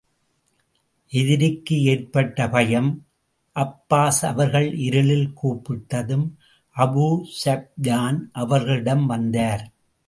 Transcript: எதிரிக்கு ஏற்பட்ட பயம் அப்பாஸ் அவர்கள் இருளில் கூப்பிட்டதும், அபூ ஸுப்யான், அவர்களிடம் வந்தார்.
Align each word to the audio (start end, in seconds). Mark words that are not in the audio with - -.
எதிரிக்கு 1.11 1.81
ஏற்பட்ட 1.81 2.47
பயம் 2.49 2.89
அப்பாஸ் 3.55 4.21
அவர்கள் 4.21 4.73
இருளில் 4.77 5.33
கூப்பிட்டதும், 5.43 6.27
அபூ 6.75 7.07
ஸுப்யான், 7.41 8.19
அவர்களிடம் 8.31 9.05
வந்தார். 9.05 9.63